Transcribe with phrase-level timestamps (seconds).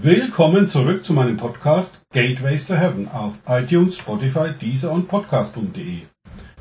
[0.00, 6.02] Willkommen zurück zu meinem Podcast Gateways to Heaven auf iTunes, Spotify, Deezer und Podcast.de.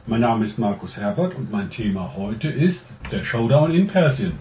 [0.07, 4.33] Mein Name ist Markus Herbert und mein Thema heute ist der Showdown in Persien.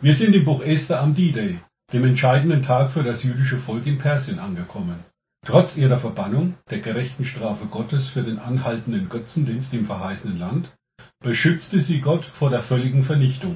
[0.00, 1.60] Wir sind im Buch Esther am D-Day,
[1.92, 5.04] dem entscheidenden Tag für das jüdische Volk in Persien angekommen.
[5.46, 10.76] Trotz ihrer Verbannung, der gerechten Strafe Gottes für den anhaltenden Götzendienst im verheißenen Land,
[11.22, 13.54] beschützte sie Gott vor der völligen Vernichtung.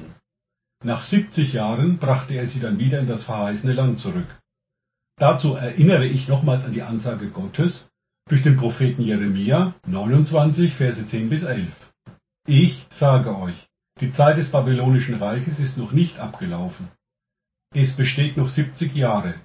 [0.85, 4.27] Nach 70 Jahren brachte er sie dann wieder in das verheißene Land zurück.
[5.17, 7.89] Dazu erinnere ich nochmals an die Ansage Gottes
[8.29, 11.69] durch den Propheten Jeremia 29, Verse 10 bis 11.
[12.47, 13.69] Ich sage euch,
[14.01, 16.89] die Zeit des babylonischen Reiches ist noch nicht abgelaufen.
[17.73, 19.35] Es besteht noch 70 Jahre.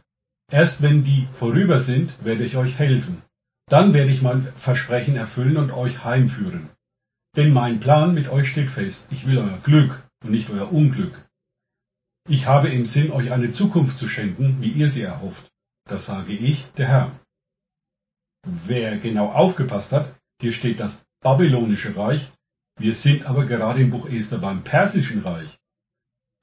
[0.51, 3.23] Erst wenn die vorüber sind, werde ich euch helfen.
[3.71, 6.71] Dann werde ich mein Versprechen erfüllen und euch heimführen.
[7.37, 9.07] Denn mein Plan mit euch steht fest.
[9.13, 11.28] Ich will euer Glück und nicht euer Unglück.
[12.31, 15.51] Ich habe im Sinn, euch eine Zukunft zu schenken, wie ihr sie erhofft.
[15.89, 17.21] Das sage ich, der Herr.
[18.47, 22.31] Wer genau aufgepasst hat, hier steht das babylonische Reich,
[22.79, 25.59] wir sind aber gerade im Buch Esther beim persischen Reich.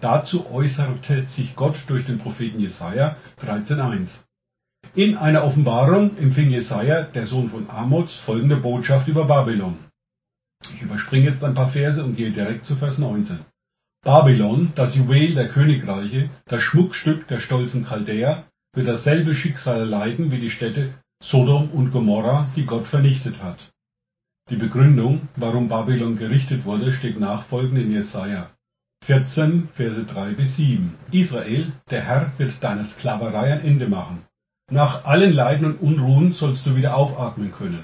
[0.02, 4.24] Dazu äußerte sich Gott durch den Propheten Jesaja 13,1.
[4.96, 9.78] In einer Offenbarung empfing Jesaja, der Sohn von Amos, folgende Botschaft über Babylon.
[10.64, 13.46] Ich überspringe jetzt ein paar Verse und gehe direkt zu Vers 19.
[14.06, 20.38] Babylon, das Juwel der Königreiche, das Schmuckstück der stolzen Chaldäer, wird dasselbe Schicksal erleiden wie
[20.38, 23.72] die Städte Sodom und Gomorra, die Gott vernichtet hat.
[24.52, 28.52] Die Begründung, warum Babylon gerichtet wurde, steht nachfolgend in Jesaja
[29.06, 30.94] 14, Verse 3 bis 7.
[31.12, 34.24] Israel, der Herr wird deiner Sklaverei ein Ende machen.
[34.72, 37.84] Nach allen Leiden und Unruhen sollst du wieder aufatmen können.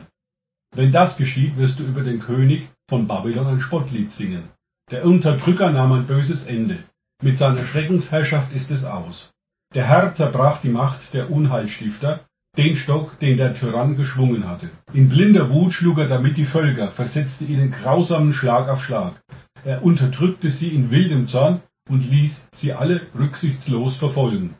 [0.75, 4.43] Wenn das geschieht, wirst du über den König von Babylon ein Spottlied singen.
[4.89, 6.77] Der Unterdrücker nahm ein böses Ende.
[7.21, 9.31] Mit seiner Schreckensherrschaft ist es aus.
[9.73, 12.25] Der Herr zerbrach die Macht der Unheilstifter,
[12.57, 14.69] den Stock, den der Tyrann geschwungen hatte.
[14.91, 19.21] In blinder Wut schlug er damit die Völker, versetzte ihnen grausamen Schlag auf Schlag.
[19.63, 24.55] Er unterdrückte sie in wildem Zorn und ließ sie alle rücksichtslos verfolgen.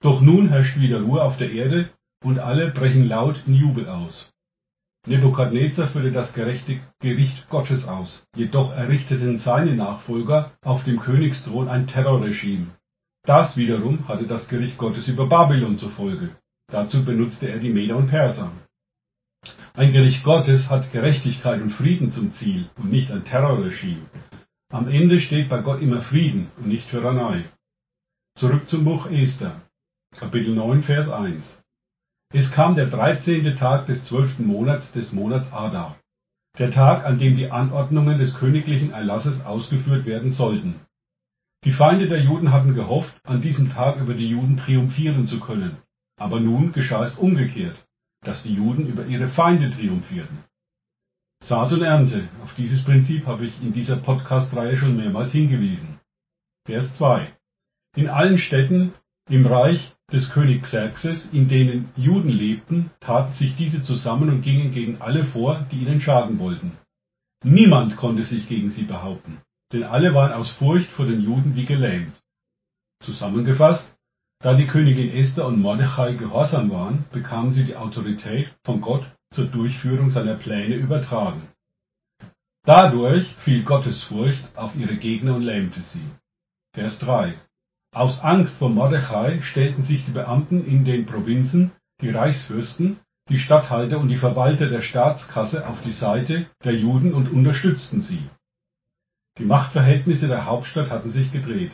[0.00, 1.88] Doch nun herrscht wieder Ruhe auf der Erde
[2.22, 4.30] und alle brechen laut in Jubel aus.
[5.06, 11.86] Nebukadnezar führte das gerechte Gericht Gottes aus, jedoch errichteten seine Nachfolger auf dem Königsthron ein
[11.86, 12.66] Terrorregime.
[13.24, 16.30] Das wiederum hatte das Gericht Gottes über Babylon zur Folge.
[16.72, 18.50] Dazu benutzte er die Meder und Perser.
[19.74, 24.06] Ein Gericht Gottes hat Gerechtigkeit und Frieden zum Ziel und nicht ein Terrorregime.
[24.72, 27.44] Am Ende steht bei Gott immer Frieden und nicht Tyrannei.
[28.36, 29.60] Zurück zum Buch Esther,
[30.16, 31.62] Kapitel 9, Vers 1.
[32.38, 35.98] Es kam der dreizehnte Tag des zwölften Monats des Monats Adar,
[36.58, 40.78] der Tag, an dem die Anordnungen des königlichen Erlasses ausgeführt werden sollten.
[41.64, 45.78] Die Feinde der Juden hatten gehofft, an diesem Tag über die Juden triumphieren zu können,
[46.20, 47.86] aber nun geschah es umgekehrt,
[48.22, 50.44] dass die Juden über ihre Feinde triumphierten.
[51.42, 56.00] Saat und Ernte, auf dieses Prinzip habe ich in dieser Podcast-Reihe schon mehrmals hingewiesen.
[56.66, 57.34] Vers 2.
[57.96, 58.92] In allen Städten
[59.30, 64.72] im Reich des Königs Xerxes, in denen Juden lebten, taten sich diese zusammen und gingen
[64.72, 66.76] gegen alle vor, die ihnen schaden wollten.
[67.44, 69.40] Niemand konnte sich gegen sie behaupten,
[69.72, 72.14] denn alle waren aus Furcht vor den Juden wie gelähmt.
[73.02, 73.96] Zusammengefasst,
[74.42, 79.46] da die Königin Esther und Mordechai gehorsam waren, bekamen sie die Autorität von Gott zur
[79.46, 81.42] Durchführung seiner Pläne übertragen.
[82.64, 86.04] Dadurch fiel Gottes Furcht auf ihre Gegner und lähmte sie.
[86.74, 87.34] Vers 3.
[87.96, 93.98] Aus Angst vor Mordechai stellten sich die Beamten in den Provinzen, die Reichsfürsten, die Statthalter
[93.98, 98.22] und die Verwalter der Staatskasse auf die Seite der Juden und unterstützten sie.
[99.38, 101.72] Die Machtverhältnisse der Hauptstadt hatten sich gedreht.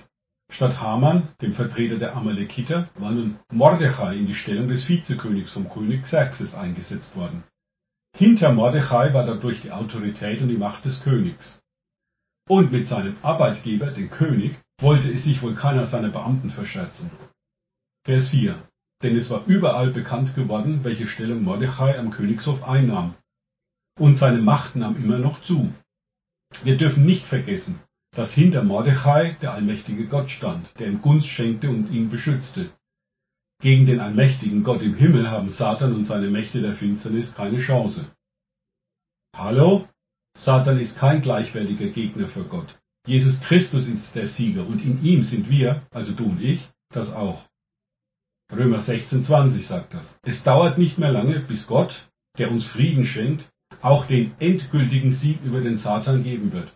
[0.49, 5.69] Statt Haman, dem Vertreter der Amalekiter, war nun Mordechai in die Stellung des Vizekönigs vom
[5.69, 7.43] König Xerxes eingesetzt worden.
[8.17, 11.61] Hinter Mordechai war dadurch die Autorität und die Macht des Königs.
[12.49, 17.11] Und mit seinem Arbeitgeber, dem König, wollte es sich wohl keiner seiner Beamten verscherzen.
[18.05, 18.57] Vers 4.
[19.03, 23.15] Denn es war überall bekannt geworden, welche Stellung Mordechai am Königshof einnahm.
[23.99, 25.73] Und seine Macht nahm immer noch zu.
[26.65, 27.81] Wir dürfen nicht vergessen,
[28.15, 32.71] dass hinter Mordechai der allmächtige Gott stand, der ihm Gunst schenkte und ihn beschützte.
[33.61, 38.11] Gegen den allmächtigen Gott im Himmel haben Satan und seine Mächte der Finsternis keine Chance.
[39.37, 39.89] Hallo?
[40.37, 42.82] Satan ist kein gleichwertiger Gegner für Gott.
[43.07, 47.13] Jesus Christus ist der Sieger und in ihm sind wir, also du und ich, das
[47.13, 47.43] auch.
[48.53, 50.19] Römer 16,20 sagt das.
[50.23, 52.09] Es dauert nicht mehr lange, bis Gott,
[52.39, 53.51] der uns Frieden schenkt,
[53.81, 56.73] auch den endgültigen Sieg über den Satan geben wird.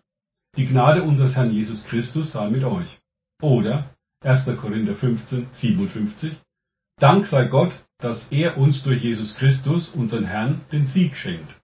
[0.56, 2.98] Die Gnade unseres Herrn Jesus Christus sei mit euch.
[3.42, 3.94] Oder
[4.24, 4.46] 1.
[4.56, 6.32] Korinther 15, 57.
[6.98, 11.60] Dank sei Gott, dass er uns durch Jesus Christus, unseren Herrn, den Sieg schenkt.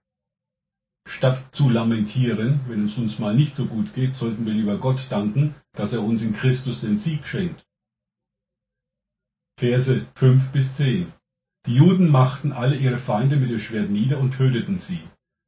[1.05, 5.07] Statt zu lamentieren, wenn es uns mal nicht so gut geht, sollten wir lieber Gott
[5.09, 7.65] danken, dass er uns in Christus den Sieg schenkt.
[9.59, 11.11] Verse 5 bis 10.
[11.65, 14.99] Die Juden machten alle ihre Feinde mit dem Schwert nieder und töteten sie.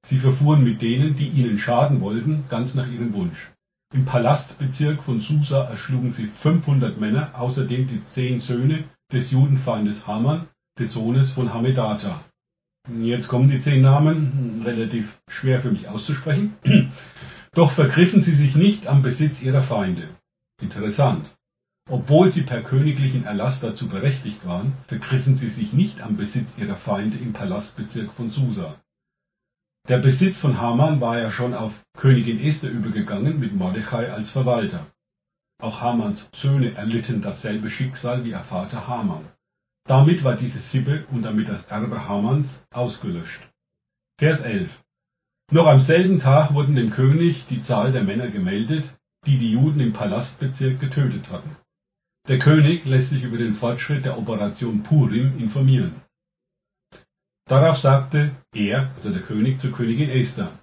[0.06, 3.52] Sie verfuhren mit denen, die ihnen schaden wollten, ganz nach ihrem Wunsch.
[3.94, 10.48] Im Palastbezirk von Susa erschlugen sie 500 Männer, außerdem die zehn Söhne des Judenfeindes Haman,
[10.78, 12.24] des Sohnes von Hamedata.
[12.88, 16.56] Jetzt kommen die zehn Namen, relativ schwer für mich auszusprechen.
[17.54, 20.10] Doch vergriffen sie sich nicht am Besitz ihrer Feinde.
[20.62, 21.36] Interessant.
[21.90, 26.76] Obwohl sie per königlichen Erlass dazu berechtigt waren, vergriffen sie sich nicht am Besitz ihrer
[26.76, 28.76] Feinde im Palastbezirk von Susa.
[29.88, 34.86] Der Besitz von Haman war ja schon auf Königin Esther übergegangen mit Mordechai als Verwalter.
[35.60, 39.26] Auch Hamans Söhne erlitten dasselbe Schicksal wie ihr Vater Haman.
[39.88, 43.48] Damit war diese Sippe und damit das Erbe Hamans ausgelöscht.
[44.18, 44.84] Vers 11.
[45.52, 48.98] Noch am selben Tag wurden dem König die Zahl der Männer gemeldet,
[49.28, 51.56] die die Juden im Palastbezirk getötet hatten.
[52.28, 56.02] Der König lässt sich über den Fortschritt der Operation Purim informieren.
[57.48, 60.58] Darauf sagte er, also der König, zur Königin Esther,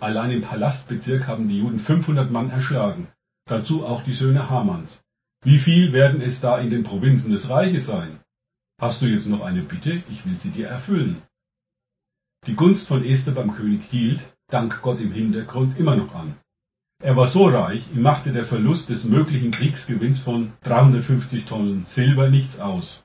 [0.00, 3.08] allein im Palastbezirk haben die Juden 500 Mann erschlagen,
[3.46, 5.02] dazu auch die Söhne Hamans.
[5.42, 8.20] Wie viel werden es da in den Provinzen des Reiches sein?
[8.80, 10.04] Hast du jetzt noch eine Bitte?
[10.08, 11.20] Ich will sie dir erfüllen.
[12.46, 16.36] Die Gunst von Esther beim König hielt, dank Gott im Hintergrund, immer noch an.
[17.02, 22.28] Er war so reich, ihm machte der Verlust des möglichen Kriegsgewinns von 350 Tonnen Silber
[22.28, 23.04] nichts aus.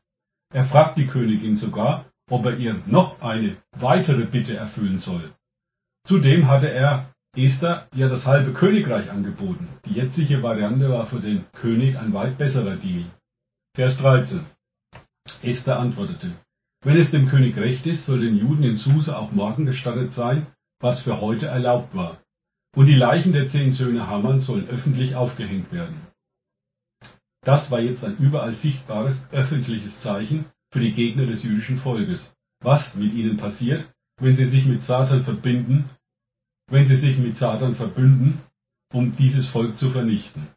[0.54, 5.34] Er fragt die Königin sogar, ob er ihr noch eine weitere Bitte erfüllen soll.
[6.06, 9.68] Zudem hatte er Esther ja das halbe Königreich angeboten.
[9.86, 13.06] Die jetzige Variante war für den König ein weit besserer Deal.
[13.76, 14.46] Vers 13.
[15.44, 16.32] Esther antwortete,
[16.84, 20.48] wenn es dem König recht ist, soll den Juden in Susa auch morgen gestattet sein,
[20.80, 22.24] was für heute erlaubt war
[22.76, 26.02] und die Leichen der zehn Söhne Haman sollen öffentlich aufgehängt werden.
[27.46, 32.34] Das war jetzt ein überall sichtbares öffentliches Zeichen für die Gegner des jüdischen Volkes.
[32.62, 33.86] Was mit ihnen passiert,
[34.20, 35.90] wenn sie sich mit Satan verbinden,
[36.68, 38.42] wenn sie sich mit Satan verbünden,
[38.94, 40.48] um dieses Volk zu vernichten.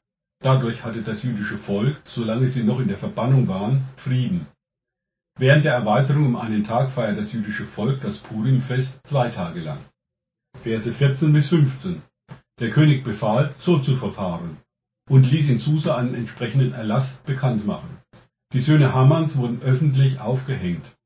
[0.41, 4.47] Dadurch hatte das jüdische Volk, solange sie noch in der Verbannung waren, Frieden.
[5.39, 9.79] Während der Erweiterung um einen Tag feiert das jüdische Volk das Purimfest zwei Tage lang.
[10.63, 12.01] Verse 14 bis 15.
[12.59, 14.57] Der König befahl, so zu verfahren
[15.11, 17.99] und ließ in Susa einen entsprechenden Erlass bekannt machen.
[18.55, 20.97] Die Söhne Hammans wurden öffentlich aufgehängt.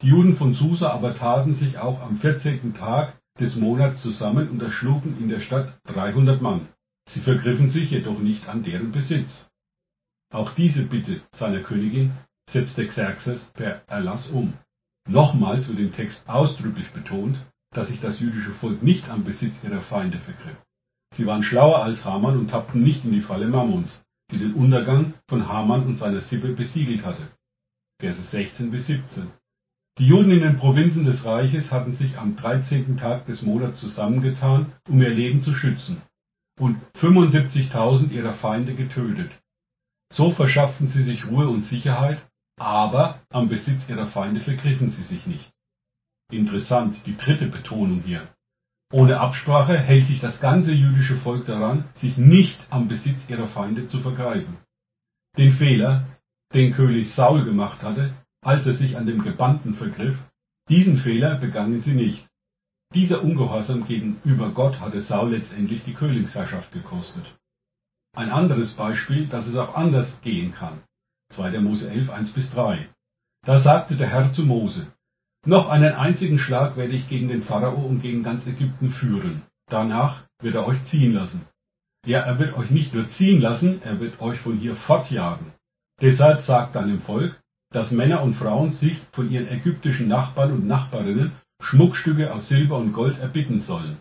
[0.00, 2.72] Die Juden von Susa aber taten sich auch am 14.
[2.72, 6.68] Tag des Monats zusammen und erschlugen in der Stadt 300 Mann.
[7.08, 9.50] Sie vergriffen sich jedoch nicht an deren Besitz.
[10.32, 12.12] Auch diese Bitte seiner Königin
[12.50, 14.54] setzte Xerxes per Erlass um.
[15.08, 17.36] Nochmals wird im Text ausdrücklich betont,
[17.74, 20.56] dass sich das jüdische Volk nicht am Besitz ihrer Feinde vergriff.
[21.14, 25.14] Sie waren schlauer als Haman und tappten nicht in die Falle Mammons, die den Untergang
[25.28, 27.28] von Haman und seiner Sippe besiegelt hatte.
[28.00, 29.30] Verse 16 bis 17.
[29.98, 32.96] Die Juden in den Provinzen des Reiches hatten sich am 13.
[32.96, 36.02] Tag des Monats zusammengetan, um ihr Leben zu schützen,
[36.58, 39.30] und 75.000 ihrer Feinde getötet.
[40.12, 42.26] So verschafften sie sich Ruhe und Sicherheit,
[42.58, 45.52] aber am Besitz ihrer Feinde vergriffen sie sich nicht.
[46.30, 48.26] Interessant, die dritte Betonung hier.
[48.92, 53.88] Ohne Absprache hält sich das ganze jüdische Volk daran, sich nicht am Besitz ihrer Feinde
[53.88, 54.56] zu vergreifen.
[55.36, 56.06] Den Fehler,
[56.54, 58.14] den König Saul gemacht hatte,
[58.44, 60.16] als er sich an dem Gebannten vergriff,
[60.68, 62.26] diesen Fehler begannen sie nicht.
[62.94, 67.36] Dieser Ungehorsam gegenüber Gott hatte Saul letztendlich die Königsherrschaft gekostet.
[68.16, 70.80] Ein anderes Beispiel, dass es auch anders gehen kann.
[71.30, 71.60] 2.
[71.60, 72.88] Mose 11, 1 bis 3.
[73.44, 74.86] Da sagte der Herr zu Mose,
[75.46, 79.42] noch einen einzigen Schlag werde ich gegen den Pharao und gegen ganz Ägypten führen.
[79.70, 81.46] Danach wird er euch ziehen lassen.
[82.04, 85.52] Ja, er wird euch nicht nur ziehen lassen, er wird euch von hier fortjagen.
[86.00, 87.40] Deshalb sagt deinem Volk,
[87.72, 92.92] dass Männer und Frauen sich von ihren ägyptischen Nachbarn und Nachbarinnen Schmuckstücke aus Silber und
[92.92, 93.98] Gold erbitten sollen.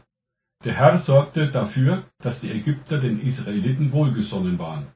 [0.63, 4.88] Der Herr sorgte dafür, dass die Ägypter den Israeliten wohlgesonnen waren.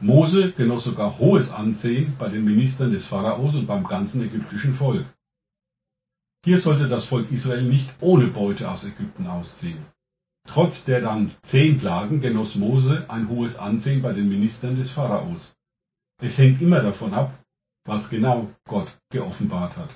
[0.00, 5.06] Mose genoss sogar hohes Ansehen bei den Ministern des Pharaos und beim ganzen ägyptischen Volk.
[6.44, 9.84] Hier sollte das Volk Israel nicht ohne Beute aus Ägypten ausziehen.
[10.46, 15.56] Trotz der dann zehn Plagen genoss Mose ein hohes Ansehen bei den Ministern des Pharaos.
[16.22, 17.36] Es hängt immer davon ab,
[17.84, 19.90] was genau Gott geoffenbart hat.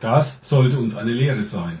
[0.00, 1.78] Das sollte uns eine Lehre sein.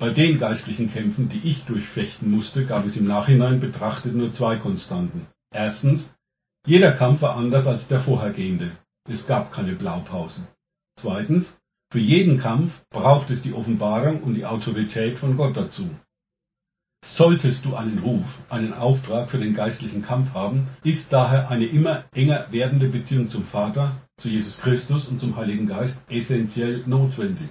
[0.00, 4.56] Bei den geistlichen Kämpfen, die ich durchfechten musste, gab es im Nachhinein betrachtet nur zwei
[4.56, 5.26] Konstanten.
[5.52, 6.14] Erstens,
[6.66, 8.70] Jeder Kampf war anders als der vorhergehende.
[9.06, 10.46] Es gab keine Blaupausen.
[10.98, 11.60] Zweitens,
[11.92, 15.90] für jeden Kampf braucht es die Offenbarung und die Autorität von Gott dazu.
[17.04, 22.04] Solltest du einen Ruf, einen Auftrag für den geistlichen Kampf haben, ist daher eine immer
[22.12, 27.50] enger werdende Beziehung zum Vater, zu Jesus Christus und zum Heiligen Geist essentiell notwendig.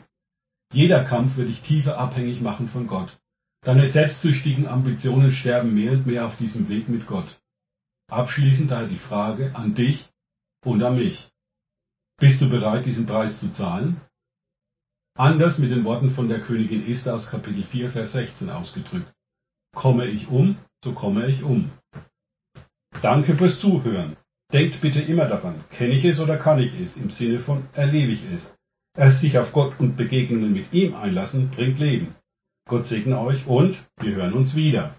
[0.72, 3.20] Jeder Kampf wird dich tiefer abhängig machen von Gott.
[3.62, 7.42] Deine selbstsüchtigen Ambitionen sterben mehr und mehr auf diesem Weg mit Gott.
[8.10, 10.10] Abschließend daher die Frage an dich
[10.64, 11.32] und an mich.
[12.20, 14.00] Bist du bereit, diesen Preis zu zahlen?
[15.18, 19.12] Anders mit den Worten von der Königin Esther aus Kapitel 4, Vers 16 ausgedrückt.
[19.76, 21.72] Komme ich um, so komme ich um.
[23.02, 24.18] Danke fürs Zuhören.
[24.52, 28.12] Denkt bitte immer daran, kenne ich es oder kann ich es, im Sinne von erlebe
[28.12, 28.59] ich es.
[28.98, 32.16] Erst sich auf Gott und Begegnungen mit ihm einlassen, bringt Leben.
[32.68, 34.96] Gott segne euch und wir hören uns wieder.